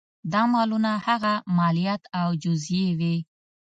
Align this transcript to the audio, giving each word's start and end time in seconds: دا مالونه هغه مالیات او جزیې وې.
دا 0.31 0.41
مالونه 0.53 0.91
هغه 1.07 1.33
مالیات 1.57 2.01
او 2.19 2.29
جزیې 2.43 2.89
وې. 2.99 3.15